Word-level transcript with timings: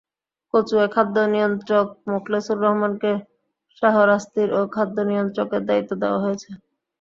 কচুয়ার 0.53 0.87
খাদ্য 0.95 1.15
নিয়ন্ত্রক 1.33 1.87
মোখলেছুর 2.07 2.57
রহমানকে 2.59 3.11
শাহরাস্তিরও 3.77 4.61
খাদ্য 4.75 4.97
নিয়ন্ত্রকের 5.09 5.61
দায়িত্ব 5.69 5.91
দেওয়া 6.01 6.19
হয়েছে। 6.23 6.49